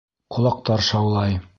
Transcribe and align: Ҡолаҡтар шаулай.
Ҡолаҡтар 0.37 0.87
шаулай. 0.89 1.41